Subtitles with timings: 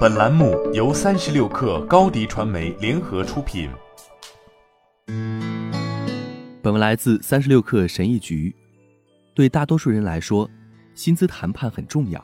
[0.00, 3.70] 本栏目由三十六氪高低传媒联合出品。
[6.60, 8.54] 本文来自三十六氪神译局。
[9.34, 10.48] 对大多数人来说，
[10.94, 12.22] 薪资谈判很重要，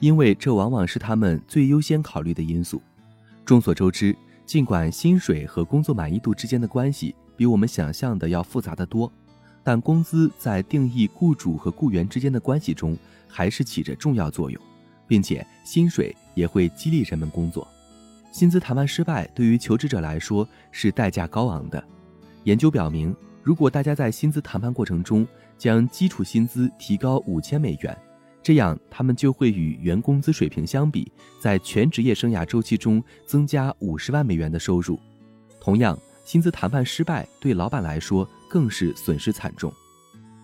[0.00, 2.82] 因为这往往是他们最优先考虑的因素。
[3.44, 9.12] 众所周知，尽管薪水和工作满意度之间的关系比我们想象的要复杂得多，
[9.62, 12.98] 但工资在定义雇主和雇员之间的关系中
[13.28, 14.60] 还是起着重要作用。
[15.06, 17.66] 并且薪水也会激励人们工作。
[18.32, 21.82] 薪资谈判失败对于求职者来说是代价高昂的。
[22.44, 27.96] 研究表明，如果大家在薪资谈判过程中将基础薪资提高五千美元，
[28.42, 35.00] 这样他们就会与原工资水平相比，在全职业生涯周期中增加五十万美元的收入。
[35.60, 39.72] 同样，薪资谈判失败对老板来说更是损失惨重。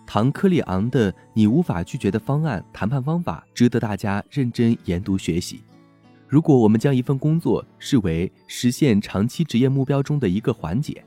[0.05, 5.63] 唐·克里昂的“你无法拒绝的方案”谈判方法值得大家认真研读学习。
[6.27, 11.03] 如果我们将一份工作视为实现长期职业目标中的一个环节，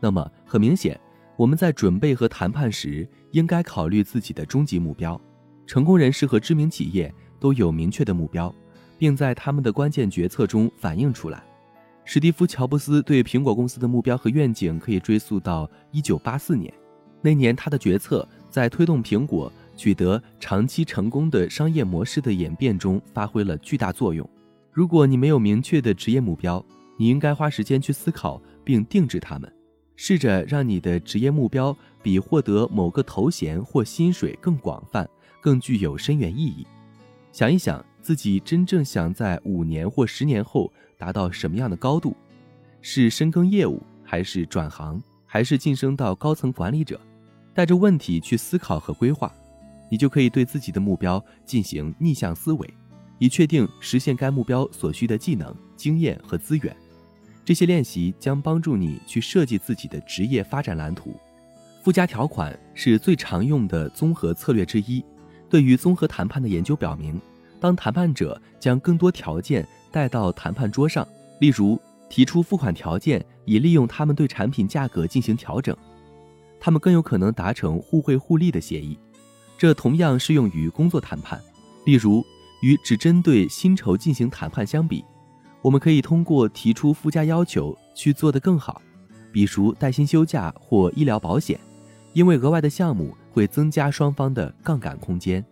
[0.00, 0.98] 那么很明显，
[1.36, 5.20] 我们在准备和谈判时应该考虑自己的终极目标。
[5.66, 8.52] 成功人士和知名企业都有明确的目标，
[8.96, 11.42] 并在他们的关键决策中反映出来。
[12.04, 16.72] 史蒂夫·乔布斯对苹果公司的目标和愿景可以追溯到1984年，
[17.20, 18.26] 那年他的决策。
[18.58, 24.28] 在推动苹果取得长期成功的商业模式的演变中发挥了巨大作用。
[24.72, 26.64] 如果你没有明确的职业目标，
[26.96, 29.48] 你应该花时间去思考并定制它们，
[29.94, 35.08] 试着让你的职业目标比获得某个头衔或薪水更广泛、
[35.40, 36.66] 更具有深远意义。
[37.30, 42.16] 想一想自己真正想在五年或十年后达到什么样的高度：
[42.82, 47.00] 是深耕业务，还是转行，还是晋升到高层管理者？
[47.58, 49.34] 带着问题去思考和规划，
[49.90, 52.74] 你就可以对自己的目标进行逆向思维，
[53.18, 56.76] 以确定实现该目标所需的技能、经验和资源。
[57.44, 61.16] 这些练习将帮助你去设计自己的职业发展蓝图。
[61.82, 65.04] 附加条款是最常用的综合策略之一。
[65.50, 67.20] 对于综合谈判的研究表明，
[67.58, 71.04] 当谈判者将更多条件带到谈判桌上，
[71.40, 71.76] 例如
[72.08, 75.76] 提出付款条件，以利用他们对产品价格进行调整。
[76.60, 78.98] 他们更有可能达成互惠互利的协议，
[79.56, 81.40] 这同样适用于工作谈判。
[81.84, 82.24] 例如，
[82.62, 85.04] 与只针对薪酬进行谈判相比，
[85.62, 88.82] 我们可以通过提出附加要求去做得更好，
[89.32, 91.58] 比如带薪休假或医疗保险，
[92.12, 95.44] 因为额外的项目会增加双方的杠杆空间。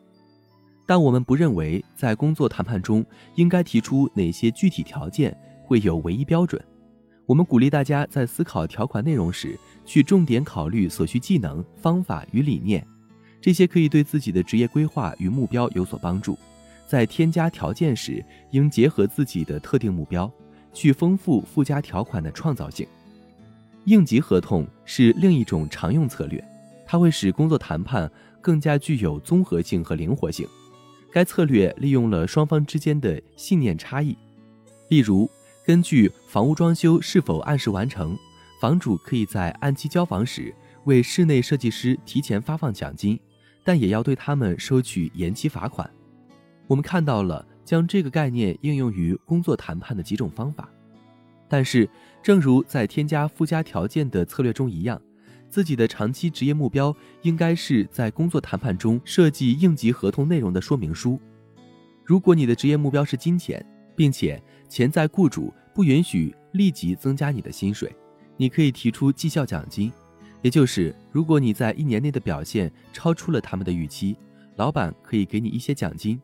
[0.85, 6.63] 但我们不认为在工作谈判中应该提出哪些具体条件会有唯一标准。
[7.27, 12.87] 我们鼓励大家在思考条款内容时，去重点考虑所需技能、方法与理念，
[13.41, 16.39] 这些可以对自己的职业规划与目标有所帮助。
[16.87, 20.31] 在添加条件时，应结合自己的特定目标，
[20.73, 22.87] 去丰富附加条款的创造性。
[23.87, 26.43] 应急合同是另一种常用策略，
[26.87, 28.09] 它会使工作谈判
[28.41, 30.47] 更加具有综合性和灵活性。
[31.13, 34.17] 该策略利用了双方之间的信念差异，
[34.91, 35.29] 例如。
[35.67, 38.17] 根据房屋装修是否按时完成，
[38.61, 40.55] 房主可以在按期交房时
[40.85, 43.19] 为室内设计师提前发放奖金，
[43.65, 45.91] 但也要对他们收取延期罚款。
[46.69, 50.71] 我们看到了将这个概念应用于工作谈判的几种方法，
[51.49, 51.91] 但是，
[52.23, 55.03] 正如在添加附加条件的策略中一样，
[55.51, 61.21] 自己的长期职业目标应该是在工作谈判中设计应急合同内容的说明书。
[62.05, 63.65] 如果你的职业目标是金钱，
[63.97, 67.93] 并且潜在雇主不允许立即增加你的薪水，
[68.37, 69.91] 你可以提出绩效奖金，
[70.43, 74.17] 也就是如果你在一年内的表现超出了他们的预期，
[74.57, 76.21] 老板可以给你一些奖金。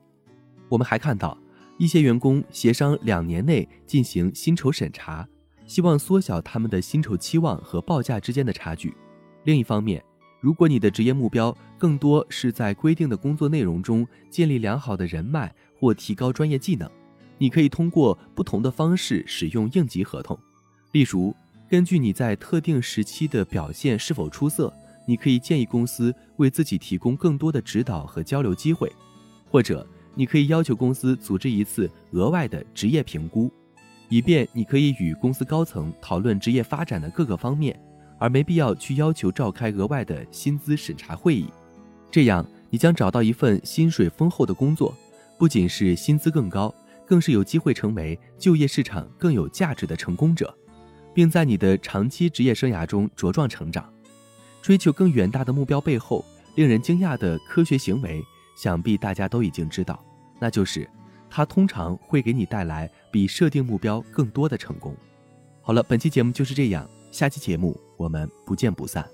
[0.69, 1.37] 我们还看到
[1.79, 5.27] 一些员工协商两年内进行薪酬审查，
[5.67, 8.95] 希望缩小他们的薪酬期望和报价之间的差距。
[9.45, 10.03] 另一方面，
[10.41, 16.91] 如果你的职业目标更多是在规定的工作内容中建立良好的人脉或提高专业技能，
[17.39, 20.39] 你可以通过不同的方式使用应急合同，
[20.93, 21.35] 例如，
[21.69, 24.73] 根据你在特定时期的表现是否出色，
[25.07, 28.93] 你可以建议公司为自己提供更多的指导和交流机会，
[29.51, 33.51] 或者你可以要求公司组织一次额外的职业评估，
[34.09, 37.77] 以便你可以与公司高层讨论职业发展的各个方面，
[38.19, 41.47] 而没必要去要求召开额外的薪资审查会议。
[42.11, 44.95] 这样，你将找到一份薪水丰厚的工作，
[45.39, 46.73] 不仅是薪资更高。
[47.13, 50.57] 更是有机会成为就业市场更有价值的成功者，
[51.13, 53.93] 并在你的长期职业生涯中茁壮成长。
[54.63, 56.25] 追求更远大的目标背后
[56.55, 58.25] 令人惊讶的科学行为，
[58.57, 60.03] 想必大家都已经知道，
[60.41, 60.89] 那就是
[61.29, 64.97] 它通常会给你带来比设定目标更多的成功。
[65.61, 69.07] 好了，本期节目就是这样，下期节目我们不见不散。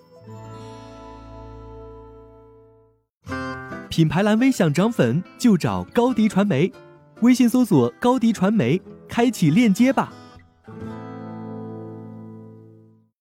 [3.88, 6.72] 品牌蓝微想涨粉，就找高迪传媒。
[7.20, 10.12] 微信搜索高迪传媒开启链接吧。